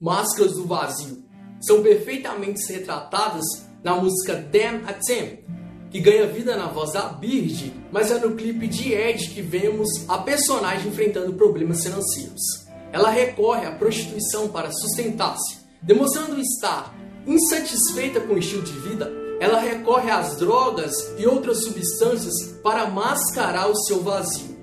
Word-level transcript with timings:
Máscaras 0.00 0.54
do 0.54 0.64
Vazio 0.64 1.22
são 1.60 1.82
perfeitamente 1.82 2.72
retratadas 2.72 3.44
na 3.84 3.96
música 3.96 4.34
Damn 4.34 4.88
Attempt, 4.88 5.44
que 5.90 6.00
ganha 6.00 6.26
vida 6.26 6.56
na 6.56 6.68
voz 6.68 6.94
da 6.94 7.02
Bird, 7.02 7.70
mas 7.92 8.10
é 8.10 8.18
no 8.18 8.34
clipe 8.34 8.66
de 8.66 8.94
Ed 8.94 9.28
que 9.28 9.42
vemos 9.42 10.08
a 10.08 10.16
personagem 10.16 10.88
enfrentando 10.88 11.34
problemas 11.34 11.82
financeiros. 11.82 12.40
Ela 12.90 13.10
recorre 13.10 13.66
à 13.66 13.72
prostituição 13.72 14.48
para 14.48 14.72
sustentar-se, 14.72 15.58
demonstrando 15.82 16.40
estar 16.40 16.94
insatisfeita 17.26 18.20
com 18.22 18.32
o 18.32 18.38
estilo 18.38 18.62
de 18.62 18.72
vida. 18.72 19.12
Ela 19.38 19.60
recorre 19.60 20.10
às 20.10 20.38
drogas 20.38 20.94
e 21.18 21.26
outras 21.26 21.62
substâncias 21.64 22.34
para 22.62 22.88
mascarar 22.88 23.68
o 23.68 23.76
seu 23.76 24.02
vazio. 24.02 24.59